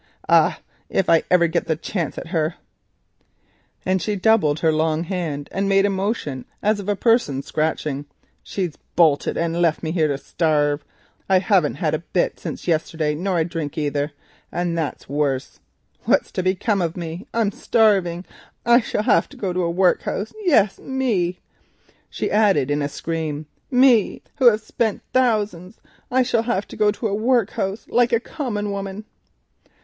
[0.27, 0.59] Ah,
[0.89, 2.55] if ever I get a chance at her,"
[3.85, 8.05] and she doubled her long hand and made a motion as of a person scratching.
[8.41, 10.83] "She's bolted and left me here to starve.
[11.29, 14.11] I haven't had a bit since yesterday, nor a drink either,
[14.51, 15.59] and that's worse.
[16.05, 17.27] What's to become of me?
[17.31, 18.25] I'm starving.
[18.65, 20.33] I shall have to go to the workhouse.
[20.41, 21.37] Yes, me,"
[22.09, 25.79] she added in a scream, "me, who have spent thousands;
[26.09, 29.05] I shall have to go to a workhouse like a common woman!"